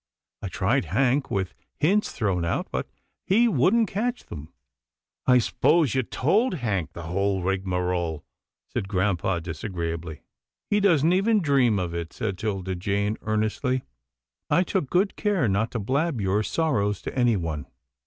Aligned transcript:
I 0.41 0.47
tried 0.47 0.85
Hank 0.85 1.29
with 1.29 1.53
hints 1.77 2.11
thrown 2.11 2.43
out, 2.43 2.67
but 2.71 2.87
he 3.23 3.47
wouldn't 3.47 3.87
catch 3.87 4.23
them." 4.25 4.51
I 5.27 5.37
s'pose 5.37 5.93
you 5.93 6.01
told 6.01 6.55
Hank 6.55 6.93
the 6.93 7.03
whole 7.03 7.43
rigmarole," 7.43 8.25
said 8.67 8.87
grampa 8.87 9.39
disagreeably." 9.39 10.21
He 10.71 10.79
doesn't 10.79 11.13
even 11.13 11.39
dream 11.39 11.77
of 11.77 11.93
it," 11.93 12.13
said 12.13 12.39
'Tilda 12.39 12.73
Jane, 12.77 13.15
earnestly." 13.21 13.83
I 14.49 14.63
took 14.63 14.89
good 14.89 15.15
care 15.15 15.47
not 15.47 15.69
to 15.73 15.77
blab 15.79 16.19
your 16.19 16.41
sorrows 16.41 16.99
to 17.03 17.15
anyone. 17.15 17.67